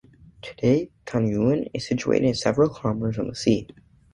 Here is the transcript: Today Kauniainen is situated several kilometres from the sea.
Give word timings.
Today 0.41 0.89
Kauniainen 1.05 1.69
is 1.75 1.85
situated 1.85 2.35
several 2.35 2.69
kilometres 2.73 3.15
from 3.17 3.27
the 3.27 3.35
sea. 3.35 3.67